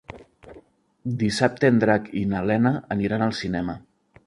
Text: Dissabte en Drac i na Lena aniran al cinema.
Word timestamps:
Dissabte 1.25 1.69
en 1.73 1.77
Drac 1.85 2.09
i 2.23 2.25
na 2.33 2.41
Lena 2.53 2.73
aniran 2.99 3.29
al 3.29 3.39
cinema. 3.45 3.79